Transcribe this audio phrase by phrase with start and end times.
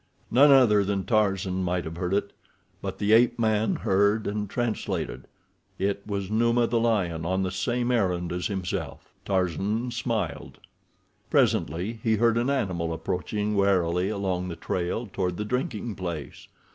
[0.31, 2.33] None other than Tarzan might have heard it,
[2.81, 8.31] but the ape man heard and translated—it was Numa, the lion, on the same errand
[8.33, 9.13] as himself.
[9.25, 10.57] Tarzan smiled.
[11.29, 16.47] Presently he heard an animal approaching warily along the trail toward the drinking place.